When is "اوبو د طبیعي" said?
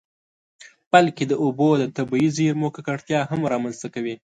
1.43-2.29